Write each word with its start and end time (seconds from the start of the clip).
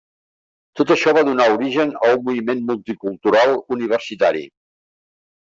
Tot 0.79 0.93
això 0.95 1.13
va 1.17 1.23
donar 1.27 1.47
origen 1.57 1.93
a 2.07 2.09
un 2.15 2.25
moviment 2.29 2.63
multicultural 2.71 3.55
universitari. 3.77 4.43